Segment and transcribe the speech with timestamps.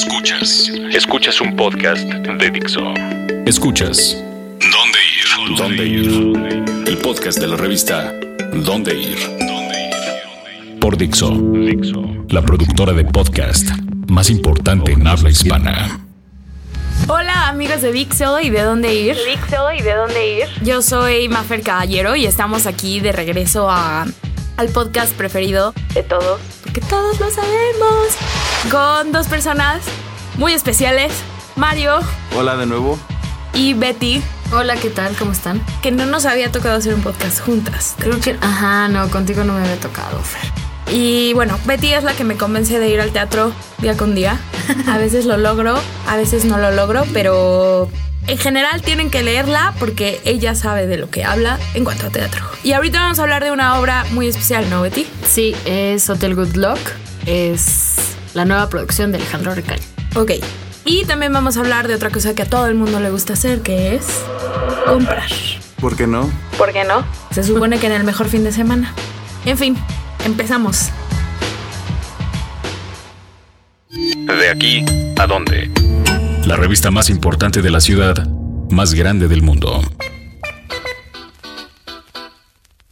[0.00, 0.70] Escuchas.
[0.92, 2.82] Escuchas un podcast de Dixo.
[3.46, 4.14] Escuchas.
[4.60, 5.56] ¿Dónde ir?
[5.56, 6.86] ¿Dónde ir?
[6.86, 8.12] El podcast de la revista
[8.52, 9.16] ¿Dónde ir?
[10.78, 11.32] Por Dixo.
[12.28, 13.70] La productora de podcast
[14.08, 15.98] más importante en habla hispana.
[17.08, 19.16] Hola amigos de Dixo y de dónde ir.
[19.26, 20.44] Dixo y de dónde ir.
[20.62, 24.04] Yo soy Mafer Caballero y estamos aquí de regreso a,
[24.58, 26.38] al podcast preferido De todos.
[26.62, 28.08] porque todos lo sabemos.
[28.70, 29.82] Con dos personas
[30.36, 31.12] muy especiales,
[31.54, 32.00] Mario
[32.36, 32.98] Hola de nuevo.
[33.54, 34.22] y Betty,
[34.52, 35.14] Hola, ¿qué tal?
[35.16, 35.60] ¿Cómo están?
[35.82, 37.94] que no nos había tocado hacer un podcast juntas.
[37.98, 38.36] Creo que.
[38.40, 40.50] Ajá, no, contigo no me había tocado, Fer.
[40.94, 44.38] Y bueno, Betty es la que me convence de ir al teatro día con día.
[44.88, 47.88] A veces lo logro, a veces no lo logro, pero
[48.28, 52.10] en general tienen que leerla porque ella sabe de lo que habla en cuanto a
[52.10, 52.44] teatro.
[52.62, 55.06] Y ahorita vamos a hablar de una obra muy especial, ¿no, Betty?
[55.26, 56.78] Sí, es Hotel Good Luck.
[57.26, 59.82] Es la nueva producción de Alejandro Recaño.
[60.14, 60.32] Ok.
[60.84, 63.32] Y también vamos a hablar de otra cosa que a todo el mundo le gusta
[63.32, 64.06] hacer, que es
[64.86, 65.24] comprar.
[65.80, 66.30] ¿Por qué no?
[66.58, 67.02] ¿Por qué no?
[67.30, 68.94] Se supone que en el mejor fin de semana.
[69.46, 69.74] En fin,
[70.26, 70.90] empezamos.
[73.88, 74.84] De aquí
[75.18, 75.70] a dónde.
[76.44, 78.28] La revista más importante de la ciudad,
[78.70, 79.80] más grande del mundo.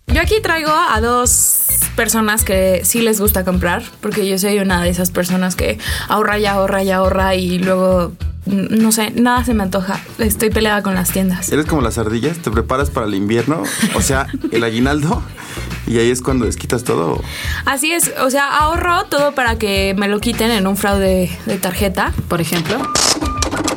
[0.07, 1.54] Yo aquí traigo a dos
[1.97, 5.79] personas que sí les gusta comprar, porque yo soy una de esas personas que
[6.09, 8.13] ahorra y ahorra y ahorra y luego,
[8.47, 10.01] no sé, nada se me antoja.
[10.19, 11.51] Estoy peleada con las tiendas.
[11.51, 13.63] Eres como las ardillas, te preparas para el invierno,
[13.95, 15.23] o sea, el aguinaldo,
[15.87, 17.23] y ahí es cuando desquitas todo.
[17.65, 21.59] Así es, o sea, ahorro todo para que me lo quiten en un fraude de
[21.59, 22.13] tarjeta.
[22.29, 22.79] Por ejemplo,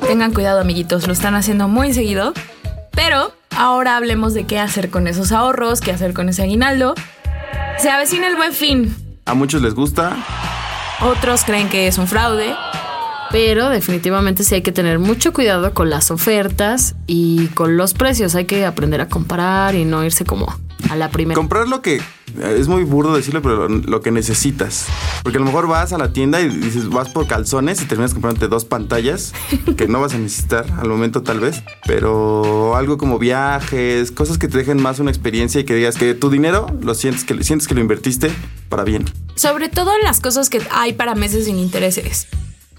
[0.07, 2.33] Tengan cuidado, amiguitos, lo están haciendo muy seguido.
[2.91, 6.95] Pero ahora hablemos de qué hacer con esos ahorros, qué hacer con ese aguinaldo.
[7.79, 8.95] Se avecina el buen fin.
[9.25, 10.15] A muchos les gusta,
[11.01, 12.55] Otros creen que es un fraude.
[13.29, 18.35] pero definitivamente sí hay que tener mucho cuidado con las ofertas y con los precios.
[18.35, 20.47] Hay que aprender a comparar y no irse como
[20.89, 21.35] a la primera.
[21.35, 22.01] comprar lo que
[22.41, 24.85] es muy burdo decirlo, pero lo, que necesitas.
[25.23, 28.13] Porque a lo mejor vas a la tienda y dices, vas por calzones y terminas
[28.13, 29.33] comprándote dos pantallas
[29.77, 34.47] que no vas a necesitar al momento tal vez, pero algo como viajes, cosas que
[34.47, 37.67] te dejen más una experiencia y que digas que tu dinero lo sientes que sientes
[37.67, 38.31] que lo invertiste
[38.69, 39.05] para bien.
[39.35, 42.27] Sobre todo en las cosas que hay para meses sin intereses.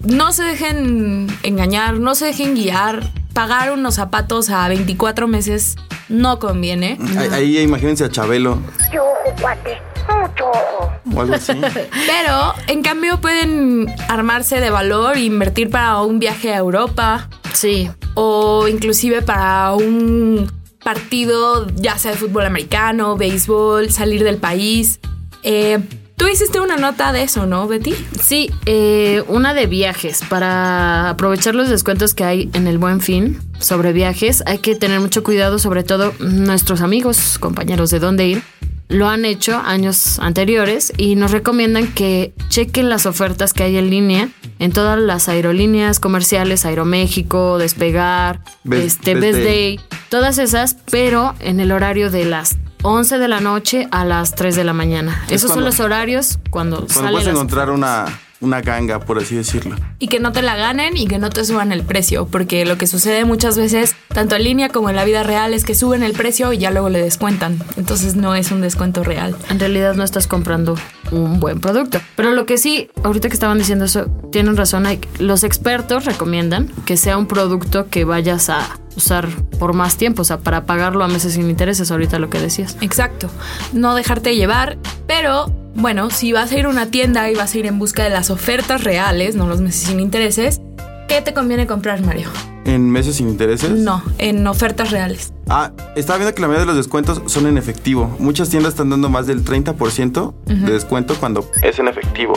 [0.05, 3.11] No se dejen engañar, no se dejen guiar.
[3.33, 5.75] Pagar unos zapatos a 24 meses
[6.09, 6.97] no conviene.
[7.17, 9.77] Ahí, ahí imagínense a Chabelo Mucho ojo, cuate.
[10.21, 10.91] Mucho ojo.
[11.15, 11.53] o algo así.
[12.07, 17.89] Pero en cambio pueden armarse de valor e invertir para un viaje a Europa Sí,
[18.13, 20.51] o inclusive para un
[20.83, 24.99] partido, ya sea de fútbol americano, béisbol, salir del país.
[25.43, 25.79] Eh,
[26.19, 27.95] Tú hiciste una nota de eso, ¿no, Betty?
[28.21, 30.19] Sí, eh, una de viajes.
[30.29, 34.99] Para aprovechar los descuentos que hay en el Buen Fin sobre viajes, hay que tener
[34.99, 38.43] mucho cuidado, sobre todo nuestros amigos, compañeros de dónde ir.
[38.89, 43.89] Lo han hecho años anteriores y nos recomiendan que chequen las ofertas que hay en
[43.89, 49.77] línea en todas las aerolíneas comerciales, Aeroméxico, Despegar, Best- este, Best Best Day.
[49.77, 54.35] Day, todas esas, pero en el horario de las 11 de la noche a las
[54.35, 55.23] 3 de la mañana.
[55.27, 58.05] Es Esos son los horarios cuando, Cuando salen puedes las encontrar una,
[58.41, 59.75] una ganga, por así decirlo.
[59.99, 62.77] Y que no te la ganen y que no te suban el precio, porque lo
[62.77, 66.03] que sucede muchas veces, tanto en línea como en la vida real, es que suben
[66.03, 67.59] el precio y ya luego le descuentan.
[67.77, 69.35] Entonces no es un descuento real.
[69.49, 70.75] en realidad no estás comprando
[71.11, 71.99] un buen producto.
[72.15, 76.67] Pero lo que sí, ahorita que estaban diciendo eso, tienen razón, hay, los expertos recomiendan
[76.85, 79.27] que sea un producto que vayas a usar
[79.59, 82.77] por más tiempo, o sea, para pagarlo a meses sin intereses, ahorita lo que decías.
[82.81, 83.29] Exacto.
[83.73, 84.77] No dejarte llevar,
[85.07, 88.03] pero bueno, si vas a ir a una tienda y vas a ir en busca
[88.03, 90.61] de las ofertas reales, no los meses sin intereses,
[91.07, 92.29] ¿qué te conviene comprar, Mario?
[92.65, 93.71] ¿En meses sin intereses?
[93.71, 95.33] No, en ofertas reales.
[95.47, 98.15] Ah, estaba viendo que la mayoría de los descuentos son en efectivo.
[98.19, 102.33] Muchas tiendas están dando más del 30% de descuento cuando es en efectivo.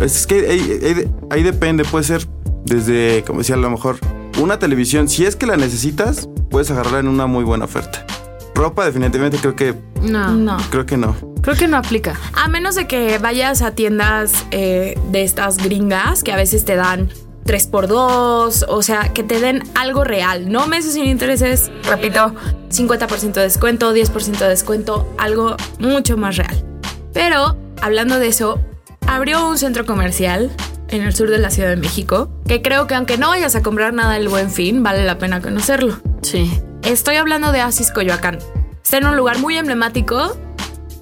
[0.00, 2.26] Es que ahí, ahí- ahí depende, puede ser
[2.64, 3.98] desde, como decía, a lo mejor
[4.40, 5.08] una televisión.
[5.08, 8.06] Si es que la necesitas, puedes agarrarla en una muy buena oferta.
[8.58, 10.56] Ropa, definitivamente creo que, No, No.
[10.70, 11.14] creo que no.
[11.42, 12.14] creo que no aplica.
[12.34, 16.74] A menos de que vayas a tiendas eh, de estas gringas que a veces te
[16.74, 17.08] dan
[17.46, 22.34] 3x2, o sea, que te den algo real, no meses sin intereses, repito,
[22.70, 26.64] 50% de descuento, 10% de descuento, algo mucho más real.
[27.14, 28.60] Pero, hablando de eso,
[29.06, 30.50] abrió un centro comercial
[30.88, 33.62] en el sur de la Ciudad de México, que creo que aunque no vayas a
[33.62, 35.96] comprar nada del buen fin, vale la pena conocerlo.
[36.22, 36.50] Sí.
[36.88, 38.38] Estoy hablando de Asis Coyoacán.
[38.82, 40.38] Está en un lugar muy emblemático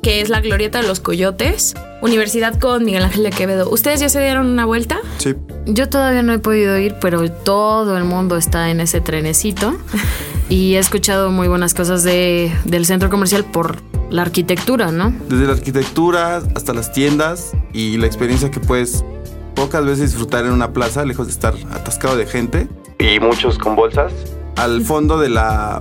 [0.03, 3.71] que es la Glorieta de los Coyotes, Universidad con Miguel Ángel de Quevedo.
[3.71, 4.99] ¿Ustedes ya se dieron una vuelta?
[5.19, 5.37] Sí.
[5.65, 9.77] Yo todavía no he podido ir, pero todo el mundo está en ese trenecito.
[10.49, 13.77] y he escuchado muy buenas cosas de, del centro comercial por
[14.11, 15.15] la arquitectura, ¿no?
[15.29, 19.05] Desde la arquitectura hasta las tiendas y la experiencia que puedes
[19.55, 22.69] pocas veces disfrutar en una plaza, lejos de estar atascado de gente.
[22.99, 24.13] Y muchos con bolsas.
[24.57, 25.79] Al fondo de la,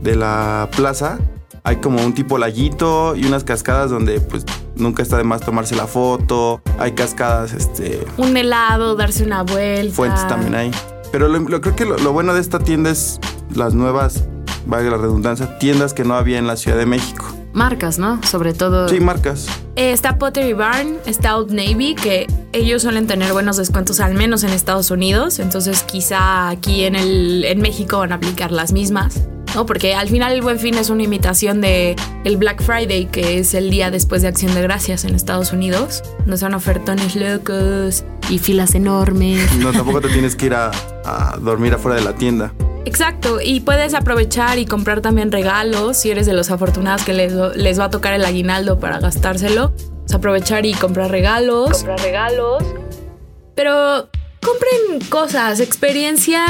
[0.00, 1.18] de la plaza
[1.64, 4.44] hay como un tipo laguito y unas cascadas donde pues
[4.76, 6.60] nunca está de más tomarse la foto.
[6.78, 8.04] Hay cascadas, este...
[8.16, 9.94] Un helado, darse una vuelta.
[9.94, 10.70] Fuentes también hay.
[11.10, 13.20] Pero lo, lo- creo que lo, lo bueno de esta tienda es
[13.54, 14.24] las nuevas,
[14.66, 17.26] valga la redundancia, tiendas que no había en la Ciudad de México.
[17.52, 18.20] Marcas, ¿no?
[18.24, 18.88] Sobre todo.
[18.88, 19.46] Sí, marcas.
[19.76, 24.44] Eh, está Pottery Barn, está Old Navy, que ellos suelen tener buenos descuentos al menos
[24.44, 29.22] en Estados Unidos, entonces quizá aquí en, el, en México van a aplicar las mismas,
[29.54, 29.66] ¿no?
[29.66, 33.54] Porque al final el Buen Fin es una imitación de el Black Friday, que es
[33.54, 36.02] el día después de Acción de Gracias en Estados Unidos.
[36.26, 38.04] No son ofertones locos.
[38.30, 39.52] Y filas enormes.
[39.56, 40.70] No, tampoco te tienes que ir a,
[41.04, 42.54] a dormir afuera de la tienda.
[42.84, 47.32] Exacto, y puedes aprovechar y comprar también regalos si eres de los afortunados que les,
[47.56, 49.72] les va a tocar el aguinaldo para gastárselo.
[50.12, 51.72] Aprovechar y comprar regalos.
[51.72, 52.62] Comprar regalos.
[53.54, 54.08] Pero
[54.42, 56.44] compren cosas, experiencia,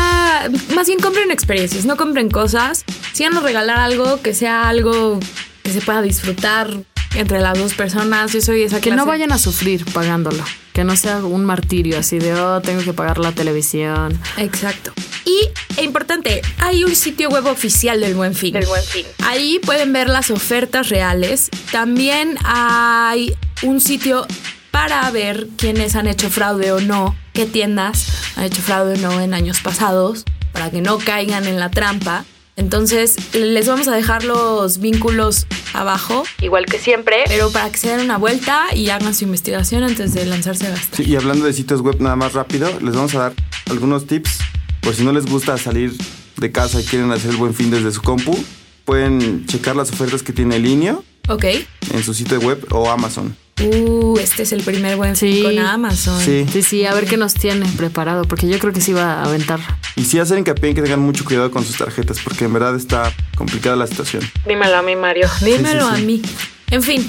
[0.75, 2.85] más bien compren experiencias, no compren cosas.
[3.13, 5.21] Si van a regalar algo, que sea algo
[5.63, 6.71] que se pueda disfrutar
[7.15, 8.33] entre las dos personas.
[8.33, 10.43] Yo soy esa Que no vayan a sufrir pagándolo.
[10.73, 14.19] Que no sea un martirio así de, oh, tengo que pagar la televisión.
[14.39, 14.93] Exacto.
[15.27, 18.55] Y, e importante, hay un sitio web oficial del Buen Fin.
[18.55, 19.05] Del buen fin.
[19.25, 21.51] Ahí pueden ver las ofertas reales.
[21.71, 24.27] También hay un sitio
[24.73, 29.21] para ver quiénes han hecho fraude o no, qué tiendas han hecho fraude o no
[29.21, 32.25] en años pasados, para que no caigan en la trampa.
[32.57, 37.19] Entonces, les vamos a dejar los vínculos abajo, Igual que siempre.
[37.29, 40.71] pero para que se den una vuelta y hagan su investigación antes de lanzarse a
[40.71, 40.97] gastar.
[40.97, 43.33] Sí, y hablando de sitios web nada más rápido, les vamos a dar
[43.71, 44.39] algunos tips
[44.81, 45.93] por si no les gusta salir
[46.37, 48.37] de casa y quieren hacer el buen fin desde su compu.
[48.85, 51.45] Pueden checar las ofertas que tiene Linio Ok.
[51.93, 53.37] en su sitio web o Amazon.
[53.61, 55.43] Uh, este es el primer buen Sí.
[55.45, 56.21] con Amazon.
[56.21, 56.47] Sí.
[56.53, 59.25] Sí, sí, a ver qué nos tiene preparado, porque yo creo que sí va a
[59.25, 59.61] aventar.
[59.95, 62.75] Y sí hacen hincapié en que tengan mucho cuidado con sus tarjetas, porque en verdad
[62.75, 64.23] está complicada la situación.
[64.49, 65.29] Dímelo a mí, Mario.
[65.43, 66.03] Dímelo sí, sí.
[66.03, 66.23] a mí.
[66.71, 67.09] En fin,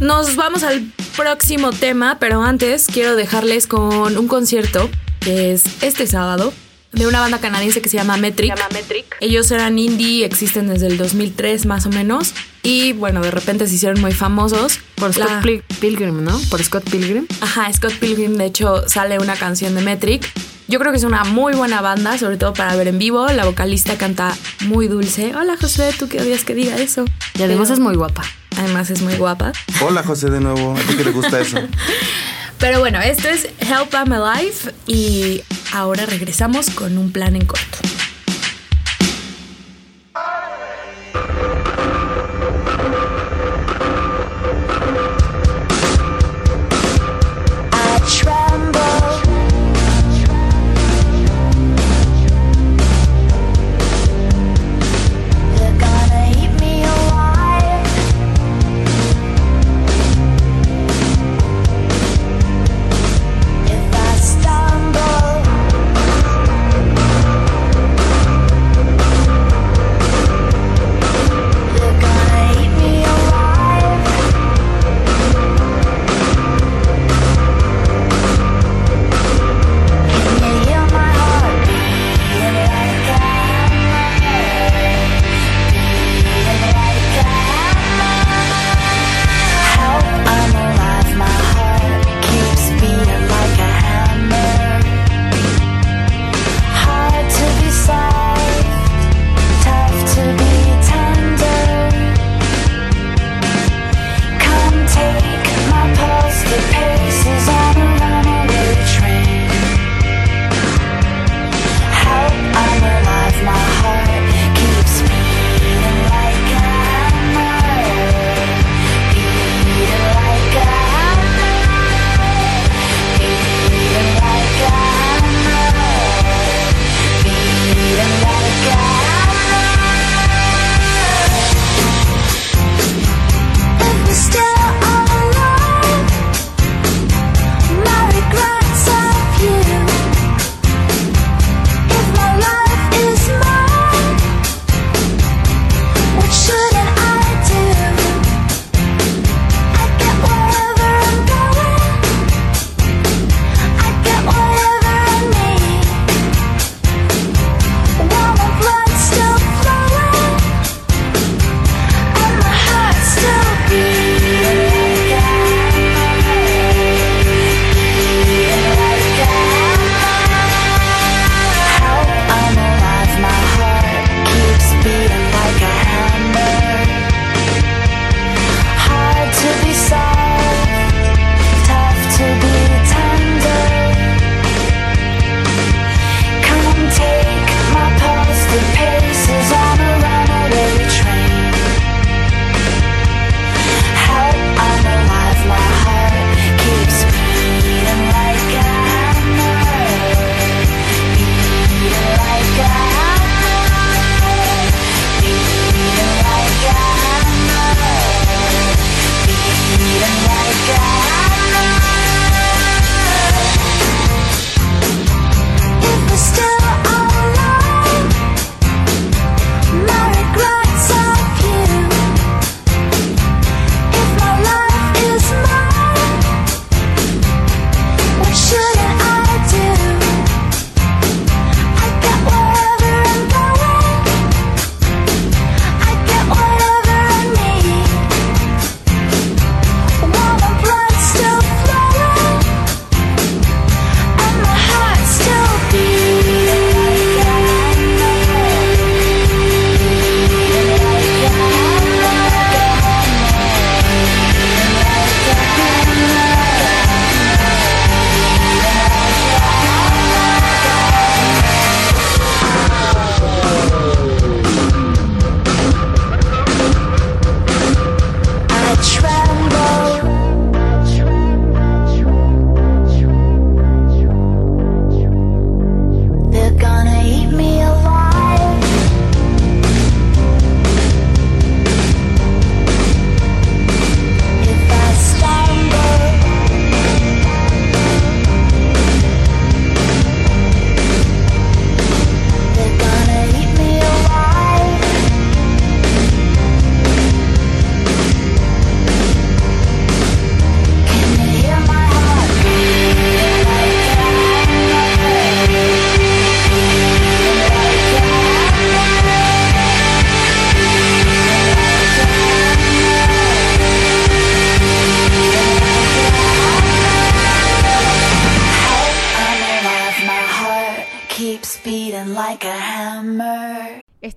[0.00, 0.84] nos vamos al
[1.16, 4.90] próximo tema, pero antes quiero dejarles con un concierto
[5.20, 6.52] que es este sábado
[6.94, 8.52] de una banda canadiense que se llama Metric.
[8.54, 9.16] Se llama Metric.
[9.20, 12.32] Ellos eran indie, existen desde el 2003 más o menos.
[12.62, 14.78] Y bueno, de repente se hicieron muy famosos.
[14.94, 15.40] Por Scott La-
[15.80, 16.38] Pilgrim, ¿no?
[16.50, 17.26] Por Scott Pilgrim.
[17.40, 20.26] Ajá, Scott Pilgrim, de hecho, sale una canción de Metric.
[20.66, 23.26] Yo creo que es una muy buena banda, sobre todo para ver en vivo.
[23.28, 25.34] La vocalista canta muy dulce.
[25.36, 27.04] Hola, José, ¿tú qué odias que diga eso?
[27.38, 28.22] Y además Pero- es muy guapa.
[28.56, 29.52] Además es muy guapa.
[29.82, 31.58] Hola José de nuevo, a ti que te gusta eso.
[32.58, 34.54] Pero bueno, esto es Help I'm Alive
[34.86, 35.42] y
[35.74, 37.93] ahora regresamos con un plan en corto.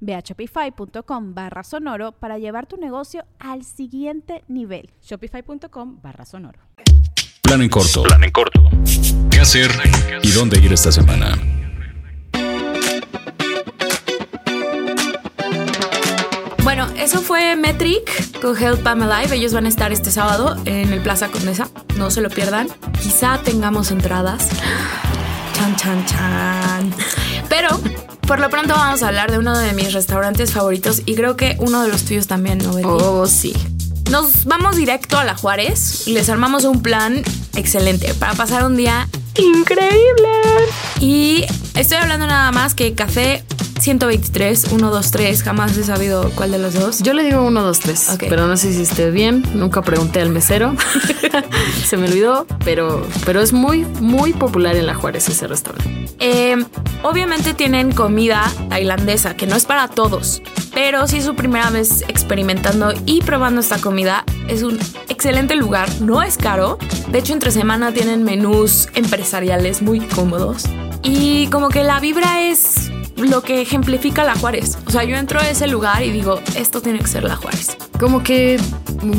[0.00, 4.90] Ve a shopify.com barra sonoro para llevar tu negocio al siguiente nivel.
[5.02, 6.60] Shopify.com barra sonoro.
[7.42, 8.02] Plan en corto.
[8.02, 8.68] Plan en corto.
[9.30, 9.70] ¿Qué hacer
[10.22, 11.38] y dónde ir esta semana?
[16.62, 19.36] Bueno, eso fue Metric con Help I'm Alive.
[19.36, 21.68] Ellos van a estar este sábado en el Plaza Condesa.
[21.96, 22.68] No se lo pierdan.
[23.02, 24.48] Quizá tengamos entradas.
[25.54, 26.94] Chan, chan, chan.
[27.48, 27.68] Pero
[28.26, 31.56] por lo pronto vamos a hablar de uno de mis restaurantes favoritos y creo que
[31.58, 32.88] uno de los tuyos también, ¿no, Betty?
[32.88, 33.54] Oh, sí.
[34.10, 37.22] Nos vamos directo a la Juárez y les armamos un plan
[37.54, 40.28] excelente para pasar un día increíble.
[41.00, 43.44] Y estoy hablando nada más que café
[43.78, 47.00] 123, 123, jamás he sabido cuál de los dos.
[47.00, 48.24] Yo le digo 1, 2, 3, Ok.
[48.28, 49.44] pero no sé si esté bien.
[49.54, 50.74] Nunca pregunté al mesero.
[51.84, 56.06] Se me olvidó, pero, pero es muy, muy popular en la Juárez ese restaurante.
[56.20, 56.56] Eh,
[57.02, 62.02] obviamente tienen comida tailandesa, que no es para todos, pero si es su primera vez
[62.08, 64.78] experimentando y probando esta comida, es un
[65.08, 66.78] excelente lugar, no es caro.
[67.10, 70.64] De hecho, entre semana tienen menús empresariales muy cómodos.
[71.02, 74.78] Y como que la vibra es lo que ejemplifica la Juárez.
[74.86, 77.76] O sea, yo entro a ese lugar y digo, esto tiene que ser la Juárez.
[77.98, 78.58] Como que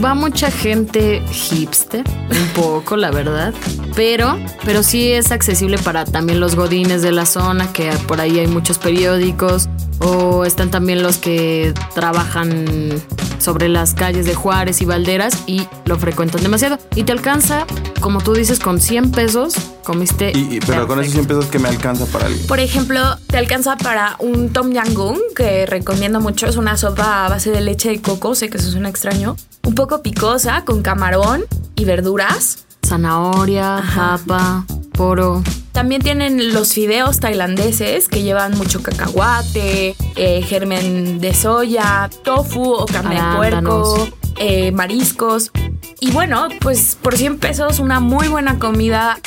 [0.04, 3.54] va mucha gente hipster, un poco, la verdad.
[3.96, 8.40] Pero, pero sí es accesible para también los godines de la zona, que por ahí
[8.40, 9.70] hay muchos periódicos.
[10.00, 13.02] O están también los que trabajan
[13.40, 16.78] sobre las calles de Juárez y Valderas y lo frecuentan demasiado.
[16.96, 17.66] Y te alcanza,
[18.02, 20.32] como tú dices, con 100 pesos, comiste.
[20.36, 22.36] Y, y- pero con esos 100 pesos que me alcanza para el...
[22.42, 26.48] Por ejemplo, te alcanza para un tom yam goong, que recomiendo mucho.
[26.48, 29.36] Es una sopa a base de leche de coco, sé que eso suena extraño.
[29.64, 31.44] Un poco picosa, con camarón
[31.76, 32.66] y verduras.
[32.86, 34.18] Zanahoria, Ajá.
[34.18, 35.44] japa, poro.
[35.72, 42.86] También tienen los fideos tailandeses que llevan mucho cacahuate, eh, germen de soya, tofu o
[42.86, 44.08] carne de puerco,
[44.40, 45.52] eh, mariscos.
[46.00, 49.20] Y bueno, pues por 100 pesos una muy buena comida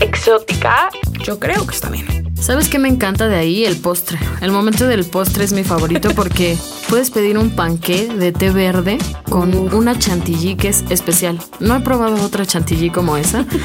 [0.00, 0.88] exótica.
[1.22, 2.31] Yo creo que está bien.
[2.42, 3.64] ¿Sabes qué me encanta de ahí?
[3.64, 4.18] El postre.
[4.40, 6.58] El momento del postre es mi favorito porque
[6.88, 8.98] puedes pedir un panqué de té verde
[9.30, 11.38] con una chantilly que es especial.
[11.60, 13.44] No he probado otra chantilly como esa.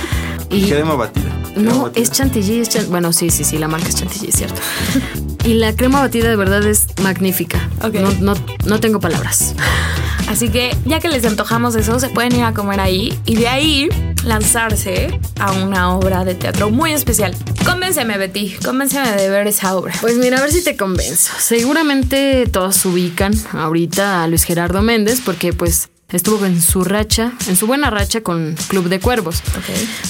[0.50, 1.26] Y Crema batida.
[1.56, 2.02] Crema no, batida.
[2.02, 4.62] es chantilly, es chan- bueno, sí, sí, sí, la marca es chantilly, es cierto.
[5.44, 7.70] Y la crema batida de verdad es magnífica.
[7.84, 7.96] Ok.
[7.96, 8.34] No, no,
[8.66, 9.56] no tengo palabras.
[10.28, 13.48] Así que ya que les antojamos eso, se pueden ir a comer ahí y de
[13.48, 13.90] ahí
[14.24, 17.36] lanzarse a una obra de teatro muy especial.
[17.66, 19.94] Convénceme, Betty, convénceme de ver esa obra.
[20.02, 21.34] Pues mira, a ver si te convenzo.
[21.40, 27.56] Seguramente todos ubican ahorita a Luis Gerardo Méndez porque pues estuvo en su racha, en
[27.56, 29.42] su buena racha con Club de Cuervos.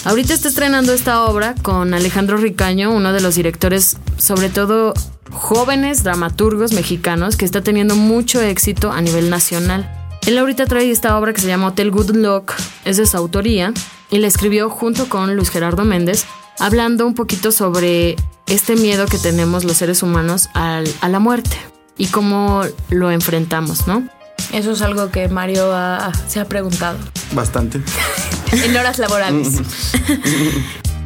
[0.06, 4.94] Ahorita está estrenando esta obra con Alejandro Ricaño, uno de los directores, sobre todo
[5.32, 9.97] jóvenes dramaturgos mexicanos, que está teniendo mucho éxito a nivel nacional.
[10.28, 12.54] Él ahorita trae esta obra que se llama Hotel Good Luck,
[12.86, 13.74] es de su autoría,
[14.12, 16.26] y la escribió junto con Luis Gerardo Méndez,
[16.60, 18.16] hablando un poquito sobre
[18.46, 21.58] este miedo que tenemos los seres humanos al- a la muerte
[21.98, 24.08] y cómo lo enfrentamos, ¿no?
[24.54, 26.98] Eso es algo que Mario ha- se ha preguntado
[27.32, 27.82] Bastante.
[28.52, 29.56] en horas laborales.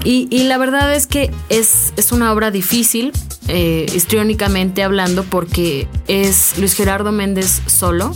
[0.03, 3.11] Y, y la verdad es que es, es una obra difícil,
[3.47, 8.11] eh, histriónicamente hablando, porque es Luis Gerardo Méndez solo,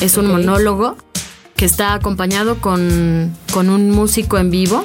[0.00, 0.96] es un monólogo
[1.56, 4.84] que está acompañado con, con un músico en vivo.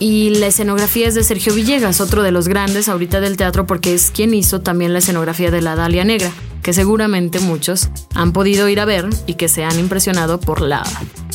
[0.00, 3.94] Y la escenografía es de Sergio Villegas, otro de los grandes ahorita del teatro, porque
[3.94, 6.30] es quien hizo también la escenografía de La Dalia Negra,
[6.62, 10.84] que seguramente muchos han podido ir a ver y que se han impresionado por la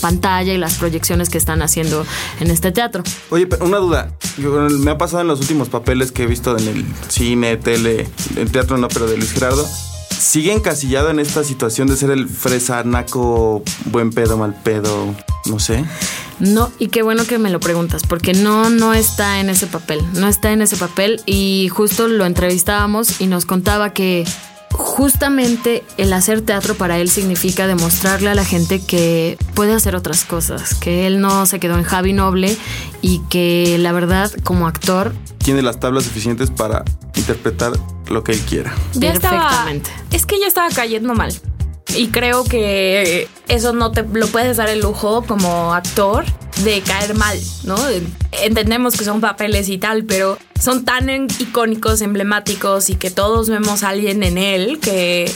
[0.02, 2.06] pantalla y las proyecciones que están haciendo
[2.40, 3.04] en este teatro.
[3.32, 4.14] Oye, pero una duda.
[4.38, 8.08] Yo- me ha pasado en los últimos papeles que he visto en el cine, tele,
[8.38, 9.68] en teatro no, pero de Luis Gerardo.
[10.24, 15.14] Sigue encasillado en esta situación de ser el fresa, naco, buen pedo, mal pedo.
[15.46, 15.84] No sé.
[16.40, 20.02] No, y qué bueno que me lo preguntas, porque no, no está en ese papel,
[20.14, 24.26] no está en ese papel y justo lo entrevistábamos y nos contaba que
[24.72, 30.24] justamente el hacer teatro para él significa demostrarle a la gente que puede hacer otras
[30.24, 32.56] cosas, que él no se quedó en Javi Noble
[33.02, 37.74] y que la verdad como actor Tiene las tablas suficientes para interpretar
[38.14, 38.74] lo que él quiera.
[38.94, 39.90] Ya estaba- Perfectamente.
[40.12, 41.34] es que ya estaba cayendo mal.
[41.96, 46.26] Y creo que eso no te lo puedes dar el lujo como actor
[46.64, 47.76] de caer mal, ¿no?
[48.32, 53.84] Entendemos que son papeles y tal, pero son tan icónicos, emblemáticos y que todos vemos
[53.84, 55.32] a alguien en él que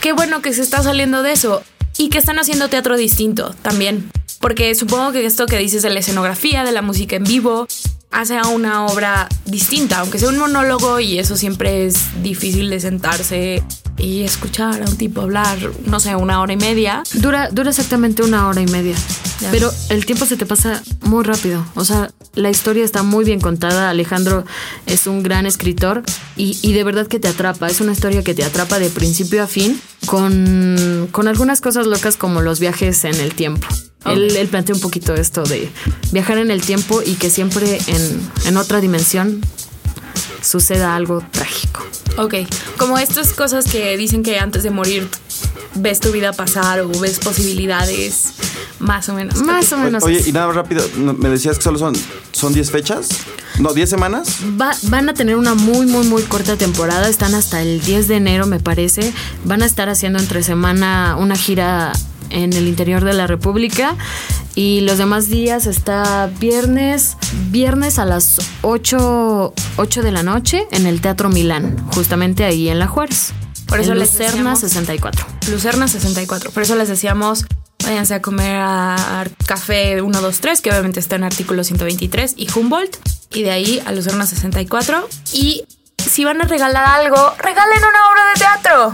[0.00, 1.62] qué bueno que se está saliendo de eso
[1.96, 4.10] y que están haciendo teatro distinto también.
[4.40, 7.68] Porque supongo que esto que dices de la escenografía, de la música en vivo,
[8.12, 12.78] hace a una obra distinta, aunque sea un monólogo y eso siempre es difícil de
[12.78, 13.62] sentarse
[13.98, 17.02] y escuchar a un tipo hablar, no sé, una hora y media.
[17.14, 18.96] Dura, dura exactamente una hora y media.
[19.50, 21.64] Pero el tiempo se te pasa muy rápido.
[21.74, 23.90] O sea, la historia está muy bien contada.
[23.90, 24.44] Alejandro
[24.86, 26.02] es un gran escritor
[26.36, 27.66] y, y de verdad que te atrapa.
[27.66, 32.16] Es una historia que te atrapa de principio a fin con, con algunas cosas locas
[32.16, 33.66] como los viajes en el tiempo.
[34.04, 35.70] Él, él plantea un poquito esto de
[36.10, 39.40] viajar en el tiempo y que siempre en, en otra dimensión
[40.42, 41.82] suceda algo trágico.
[42.18, 42.34] Ok,
[42.76, 45.08] como estas cosas que dicen que antes de morir
[45.74, 48.34] ves tu vida pasar o ves posibilidades,
[48.78, 49.36] más o menos.
[49.42, 50.02] Más o menos.
[50.02, 51.94] Oye, y nada más rápido, me decías que solo son
[52.32, 53.08] son 10 fechas?
[53.58, 54.38] No, 10 semanas.
[54.60, 57.08] Va- van a tener una muy, muy, muy corta temporada.
[57.08, 59.12] Están hasta el 10 de enero, me parece.
[59.44, 61.92] Van a estar haciendo entre semana una gira
[62.30, 63.94] en el interior de la República.
[64.54, 67.16] Y los demás días está viernes,
[67.50, 72.78] viernes a las 8, 8 de la noche en el Teatro Milán, justamente ahí en
[72.78, 73.32] La Juárez.
[73.66, 75.26] Por eso en les Lucerna decíamos- 64.
[75.50, 76.50] Lucerna 64.
[76.50, 77.46] Por eso les decíamos,
[77.82, 82.96] váyanse a comer a Café 123, que obviamente está en artículo 123, y Humboldt.
[83.32, 85.08] Y de ahí a Lucerna 64.
[85.32, 85.64] Y
[85.96, 88.92] si van a regalar algo, regalen una obra de teatro.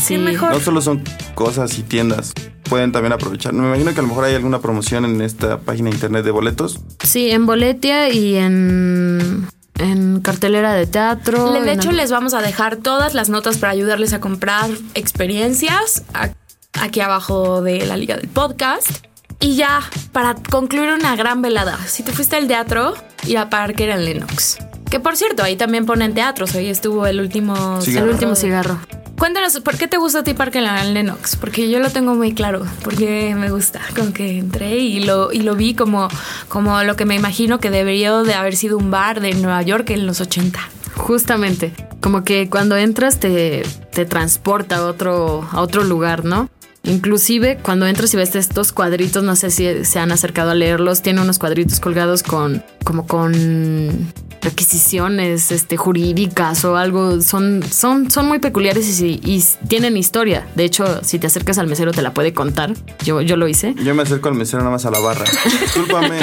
[0.00, 0.18] Sí.
[0.18, 0.52] Mejor.
[0.52, 1.02] No solo son
[1.34, 2.32] cosas y tiendas.
[2.68, 3.52] Pueden también aprovechar.
[3.54, 6.30] Me imagino que a lo mejor hay alguna promoción en esta página de internet de
[6.30, 6.80] boletos.
[7.02, 9.46] Sí, en Boletia y en,
[9.78, 11.52] en cartelera de teatro.
[11.52, 16.02] De hecho, les vamos a dejar todas las notas para ayudarles a comprar experiencias
[16.74, 19.06] aquí abajo de la liga del podcast.
[19.40, 19.80] Y ya,
[20.12, 22.94] para concluir una gran velada, si te fuiste al teatro,
[23.26, 24.58] ir a Parker en Lennox.
[24.90, 26.54] Que por cierto, ahí también ponen teatros.
[26.54, 28.06] Hoy estuvo el último Cigarro.
[28.06, 28.80] el último cigarro.
[29.18, 31.34] Cuéntanos, ¿por qué te gusta a ti Parker en Lennox?
[31.34, 33.80] Porque yo lo tengo muy claro, porque me gusta.
[33.96, 36.08] Como que entré y lo, y lo vi como,
[36.48, 39.90] como lo que me imagino que debería de haber sido un bar de Nueva York
[39.90, 40.60] en los 80.
[40.94, 46.48] Justamente, como que cuando entras te, te transporta a otro, a otro lugar, ¿no?
[46.88, 51.02] Inclusive cuando entras y ves estos cuadritos, no sé si se han acercado a leerlos,
[51.02, 58.26] tiene unos cuadritos colgados con como con requisiciones este, jurídicas o algo, son, son, son
[58.26, 60.46] muy peculiares y, tienen historia.
[60.54, 62.72] De hecho, si te acercas al mesero te la puede contar.
[63.04, 63.74] Yo, yo lo hice.
[63.82, 65.24] Yo me acerco al mesero nada más a la barra.
[65.60, 66.18] Discúlpame.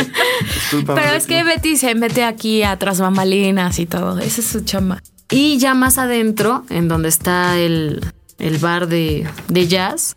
[0.55, 1.01] Discúlpame.
[1.01, 4.19] Pero es que Betty se mete aquí atrás bambalinas y todo.
[4.19, 5.01] Esa es su chamba.
[5.29, 8.01] Y ya más adentro, en donde está el,
[8.39, 10.13] el bar de, de jazz,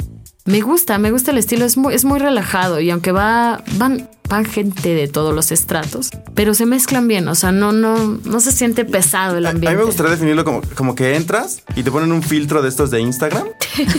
[0.48, 4.08] me gusta, me gusta el estilo, es muy, es muy relajado y aunque va, van,
[4.28, 8.40] van gente de todos los estratos, pero se mezclan bien, o sea, no, no, no
[8.40, 9.78] se siente pesado el A, a mí ambiente.
[9.78, 13.00] me gustaría definirlo como, como que entras y te ponen un filtro de estos de
[13.00, 13.46] Instagram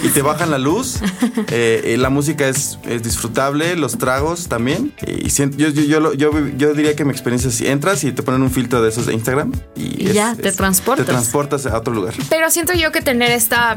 [0.04, 0.98] y te bajan la luz.
[1.50, 4.94] eh, eh, la música es, es disfrutable, los tragos también.
[5.06, 8.12] Y sien- yo, yo, yo, yo, yo diría que mi experiencia es si entras y
[8.12, 11.06] te ponen un filtro de esos de Instagram y, Y es- ya, te es- transportas.
[11.06, 12.14] Te transportas a otro lugar.
[12.30, 13.76] Pero siento yo que tener esta,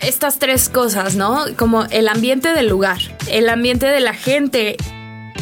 [0.00, 1.44] estas tres cosas, ¿no?
[1.56, 4.76] Como el ambiente del lugar, el ambiente de la gente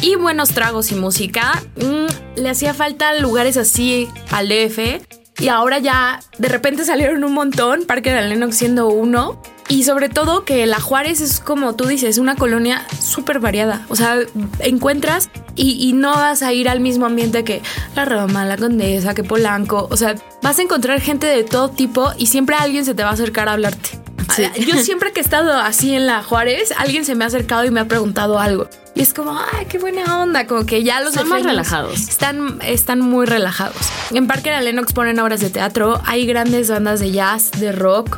[0.01, 5.01] y buenos tragos y música, mm, le hacía falta lugares así al DF.
[5.39, 9.41] Y ahora ya de repente salieron un montón, Parque de Lennox siendo uno.
[9.69, 13.85] Y sobre todo que la Juárez es como tú dices, una colonia súper variada.
[13.89, 14.17] O sea,
[14.59, 17.61] encuentras y, y no vas a ir al mismo ambiente que
[17.95, 19.87] la Roma, la Condesa, que Polanco.
[19.91, 23.09] O sea, vas a encontrar gente de todo tipo y siempre alguien se te va
[23.09, 24.06] a acercar a hablarte.
[24.37, 24.65] Sí.
[24.65, 27.71] Yo siempre que he estado así en la Juárez, alguien se me ha acercado y
[27.71, 28.69] me ha preguntado algo.
[28.95, 30.47] Y es como, ay, qué buena onda.
[30.47, 31.93] Como que ya los Son más relajados.
[31.99, 33.75] Están, están muy relajados.
[34.11, 36.01] En Parque de Lennox ponen obras de teatro.
[36.05, 38.17] Hay grandes bandas de jazz, de rock.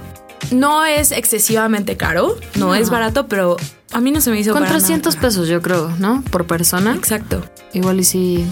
[0.51, 2.75] No es excesivamente caro, no, No.
[2.75, 3.58] es barato, pero
[3.91, 5.27] a mí no se me hizo Con para nada 300 caro.
[5.27, 6.23] pesos, yo creo, ¿no?
[6.32, 6.95] Por persona.
[6.95, 7.43] Exacto.
[7.73, 8.45] Igual y si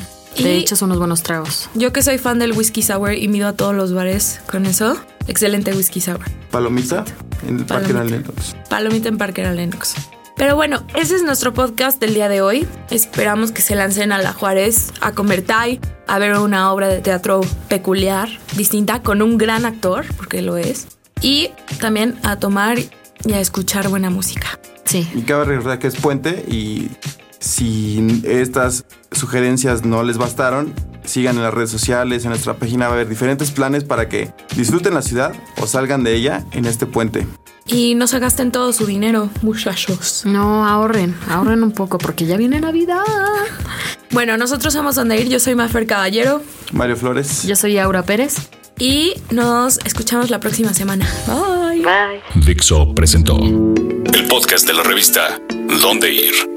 [0.44, 1.70] te Y- echas unos buenos tragos.
[1.74, 4.98] Yo que soy fan del whisky sour y mido a todos los bares con eso.
[5.28, 6.22] Excelente whisky sour.
[6.52, 7.04] Palomita
[7.48, 8.18] en el Parque de Palomita.
[8.18, 8.56] Lennox.
[8.70, 9.96] Palomita en Parque de Lennox.
[10.38, 12.68] Pero bueno, ese es nuestro podcast del día de hoy.
[12.92, 17.00] Esperamos que se lancen a la Juárez a comer Thai, a ver una obra de
[17.02, 20.88] teatro peculiar, distinta, con un gran actor, porque lo es.
[21.22, 22.78] Y también a tomar
[23.26, 24.60] y a escuchar buena música.
[24.86, 25.10] Sí.
[25.16, 26.90] Y cabe recordar que es puente y
[27.40, 30.74] si estas sugerencias no les bastaron,
[31.04, 34.32] sigan en las redes sociales, en nuestra página va a haber diferentes planes para que
[34.56, 37.26] disfruten la ciudad o salgan de ella en este puente.
[37.66, 40.24] Y no se gasten todo su dinero, muchachos.
[40.26, 43.04] No, ahorren, ahorren un poco porque ya viene Navidad.
[44.12, 45.28] Bueno, nosotros somos donde ir.
[45.28, 47.44] Yo soy Mafer Caballero Mario Flores.
[47.44, 48.36] Yo soy Aura Pérez.
[48.80, 51.06] y nos escuchamos la próxima semana.
[51.28, 51.82] Bye.
[51.84, 52.46] Bye.
[52.46, 55.40] Dixo presentó el podcast de la revista
[55.82, 56.57] Dónde Ir.